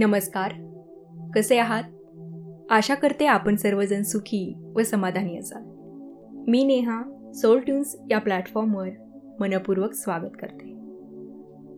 [0.00, 0.52] नमस्कार.
[1.36, 1.82] कसे आहात?
[2.70, 5.62] आशा करते आपण सर्वजण सुखी व समाधानी असाल.
[6.48, 8.88] मी नेहा सोल ट्यून्स या प्लॅटफॉर्मवर
[9.40, 10.76] मनपूर्वक स्वागत करते.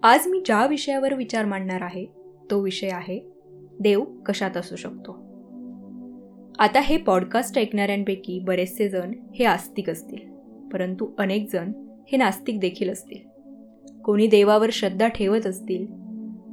[0.02, 2.06] आज मी ज्या विषयावर विचार मांडणार आहे
[2.50, 3.20] तो विषय आहे
[3.80, 5.12] देव कशात असू शकतो?
[6.58, 10.32] आता हे पॉडकास्ट ऐकणाऱ्यांपैकी बरेचसे जण हे आस्तिक असतील
[10.72, 11.72] परंतु अनेक जण
[12.12, 13.18] हे नास्तिक देखील असतील.
[14.04, 15.86] कोणी देवावर श्रद्धा ठेवत असतील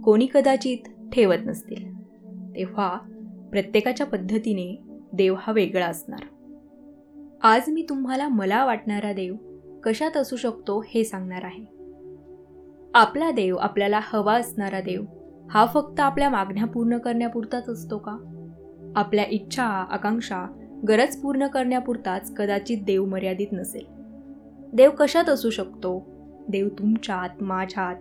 [0.04, 0.78] कोणी कदाचित
[1.13, 1.94] ठेवत नसतील.
[2.55, 2.98] तेव्हा
[3.52, 6.26] प्रत्येकाच्या पद्धतीने देव हा वेगळा असणार.
[7.44, 9.36] आज मी तुम्हाला मला वाटणारा देव
[9.84, 11.66] कशात असू शकतो हे सांगणार आहे.
[12.94, 15.03] आपला देव आपल्याला हवा असणारा देव
[15.50, 18.17] हा फक्त आपल्या मागण्या पूर्ण करण्यापुरताच असतो का?
[18.95, 20.45] आपल्या इच्छा आकांक्षा
[20.88, 23.86] गरज पूर्ण करण्यापुरताच कदाचित देव मर्यादित नसेल.
[24.73, 26.06] देव कशात असू शकतो?
[26.50, 27.95] देव तुमच्यात माझ्यात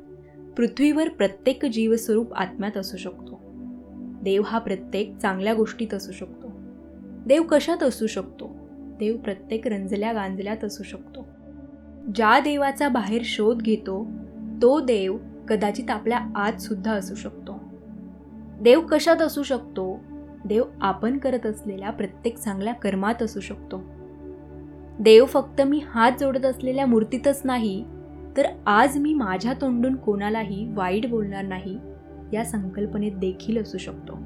[0.59, 3.41] पृथ्वीवर प्रत्येक जीवस्वरूप आत्म्यात असू शकतो.
[4.23, 6.53] देव हा प्रत्येक चांगल्या गोष्टीत असू शकतो.
[7.27, 8.57] देव कशात असू शकतो?
[8.73, 11.27] देव प्रत्येक रंजल्या गांजल्यात असू शकतो.
[12.15, 14.07] ज्या देवाचा बाहेर शोध घेतो
[14.63, 15.17] तो देव
[15.49, 17.61] कदाचित आपल्या आत सुद्धा असू शकतो.
[18.61, 20.01] देव कशात असू शकतो?
[20.45, 23.83] देव आपण करत असलेल्या प्रत्येक चांगल्या कर्मात असू शकतो.
[25.01, 27.85] देव फक्त मी हात जोडत असलेल्या मूर्तीतच नाही
[28.39, 31.79] तर आज मी माझ्या तोंडून कोणालाही वाईट बोलणार नाही
[32.33, 34.19] या संकल्पनेत देखील असू शकतो.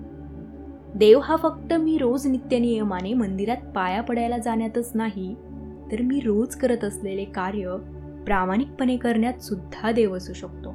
[0.95, 5.35] देव हा फक्त मी रोज नित्यनियमाने मंदिरात पाया पडायला जाण्यातच नाही
[5.93, 7.77] तर मी रोज करत असलेले कार्य
[8.27, 10.75] प्रामाणिकपणे करण्यात सुद्धा देव असू शकतो.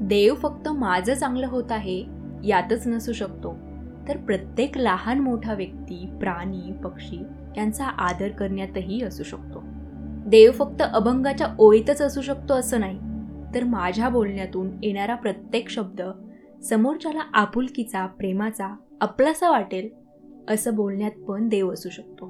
[0.00, 2.04] देव फक्त माझं चांगलं होत आहे
[2.44, 3.56] यातच नसू शकतो.
[4.08, 7.22] तर प्रत्येक लहान मोठा व्यक्ती प्राणी पक्षी
[7.56, 9.64] यांचा आदर करण्यातही असू शकतो.
[10.30, 12.98] देव फक्त अभंगाच्या ओळीतच असू शकतो असं नाही.
[13.54, 16.02] तर माझ्या बोलण्यातून येणारा प्रत्येक शब्द
[16.62, 19.88] समोरच्याला आपुलकीचा प्रेमाचा आपलासा वाटेल
[20.48, 22.28] असं बोलण्यात पण देव असू शकतो.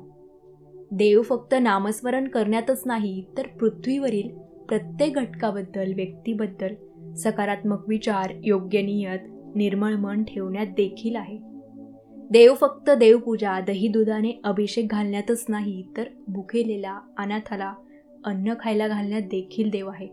[0.91, 4.29] देव फक्त नामस्मरण करण्यातच नाही तर पृथ्वीवरील
[4.69, 11.39] प्रत्येक घटकाबद्दल व्यक्तीबद्दल सकारात्मक विचार योग्य नियत निर्मळ मन ठेवण्यात देखील आहे.
[12.31, 17.75] देव फक्त देवपूजा दही दुधाने अभिषेक घालण्यातच नाही तर भुकेलेला अनाथाला
[18.25, 20.09] अन्न खायला घालण्यात देखील देव आहे.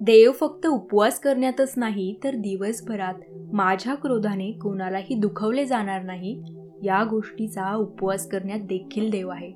[0.00, 3.14] देव फक्त उपवास करण्यातच नाही तर दिवसभरात
[3.52, 6.42] माझ्या क्रोधाने कोणालाही दुखवले जाणार नाही
[6.82, 9.52] या गोष्टीचा उपवास करण्यात देखील देव आहे.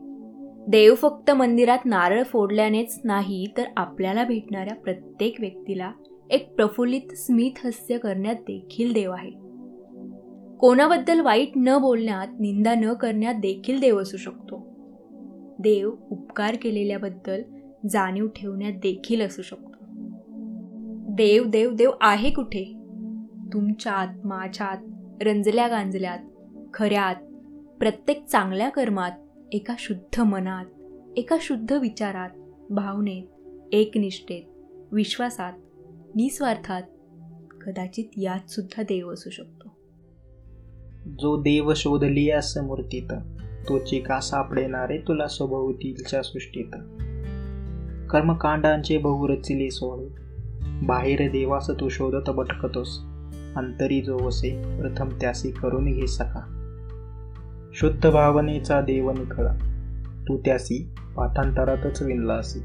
[0.68, 5.92] देव फक्त मंदिरात नारळ फोडल्यानेच नाही तर आपल्याला भेटणाऱ्या प्रत्येक व्यक्तीला
[6.30, 9.30] एक प्रफुल्लित स्मित हस्य करण्यात देखील देव आहे.
[10.56, 14.53] कोणाबद्दल वाईट न बोलण्यात निंदा न करण्यात देखील देव असू शकतो.
[15.64, 17.42] देव उपकार केलेल्याबद्दल
[17.91, 19.84] जाणीव ठेवण्यात देखील असू शकतो.
[21.14, 22.64] देव देव देव आहे कुठे?
[23.52, 24.76] तुमच्यात माझ्यात
[25.22, 26.19] रंजल्या गांजल्यात
[26.75, 27.14] खऱ्यात
[27.78, 29.10] प्रत्येक चांगल्या कर्मात
[29.52, 30.64] एका शुद्ध मनात
[31.16, 32.31] एका शुद्ध विचारात
[32.70, 33.22] भावनेत
[33.72, 34.42] एकनिष्ठेत
[34.92, 35.52] विश्वासात
[36.14, 36.82] निस्वार्थात
[37.60, 39.69] कदाचित यात सुद्धा देव असू शकतो.
[41.10, 42.31] जो देव शोधली
[42.62, 43.33] मूर्तीत
[43.69, 46.76] तोची का सापडेणारे तुला स्वभोवतीच्या सृष्टीत.
[48.10, 50.25] कर्मकांडांचे बहुरचिले सोहळे
[50.86, 53.00] बाहेर देवास तू शोधत भटकतोस
[53.56, 56.50] अंतरी जो वसे प्रथम त्यासी करून घे सका
[57.75, 59.52] शुद्ध भावनेचा देव निखळा.
[60.28, 62.58] तू त्यासी पाठांतरातच विणलासी.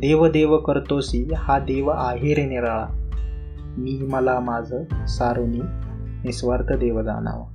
[0.00, 2.86] देव देव करतोसी हा देव आहेर निराळा.
[3.78, 4.74] मी मला माझ
[5.08, 5.60] सारुनी
[6.24, 7.51] निस्वार्थ देव जाणावा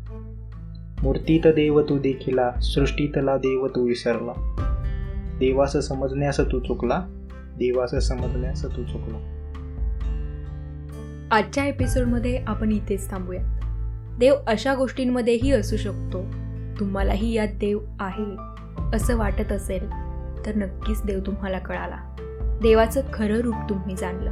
[1.04, 4.34] मूर्तीत देव तू देखिला सृष्टीतला देव तू विसरला.
[5.40, 7.00] देवास समजण्यास तू चुकला
[7.58, 9.34] देवास समजण्यास तू चुकला.
[11.32, 13.42] आजच्या एपिसोडमध्ये आपण इथेच थांबूया
[14.20, 16.24] देव अशा गोष्टींमध्येही असू शकतो.
[16.80, 18.36] तुम्हालाही यात देव आहे
[18.96, 19.90] असं वाटत असेल
[20.46, 22.16] तर नक्कीच देव तुम्हाला कळाला.
[22.62, 24.32] देवाचं खरं रूप तुम्ही जाणलं.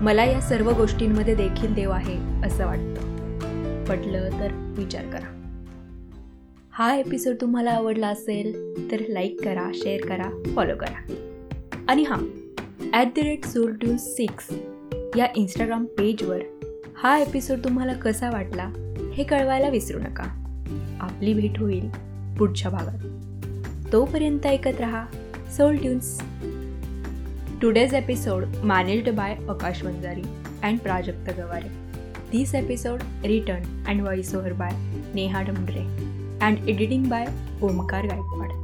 [0.00, 3.13] मला या सर्व गोष्टींमध्ये देखील देव आहे असं वाटतं.
[3.88, 5.30] पटलं तर विचार करा.
[6.72, 8.52] हा एपिसोड तुम्हाला आवडला असेल
[8.90, 11.14] तर लाईक करा शेअर करा फॉलो करा.
[11.88, 12.18] आणि हां
[12.92, 14.48] at the rate soul two six
[15.16, 16.40] या इंस्टाग्राम पेजवर
[16.96, 18.70] हा एपिसोड तुम्हाला कसा वाटला
[19.14, 20.24] हे कळवायला विसरू नका.
[21.00, 21.88] आपली भेट होईल
[22.38, 23.92] पुढच्या भागात.
[23.92, 25.06] तोपर्यंत ऐकत रहा
[25.56, 26.20] soul tunes
[27.62, 30.22] today's episode managed by Akash Wanjari
[30.62, 31.83] and Prajakt Gaware
[32.34, 34.70] this episode written and voice over by
[35.14, 35.80] Neha Damdre
[36.46, 37.26] and editing by
[37.62, 38.63] Omkar Gaikwad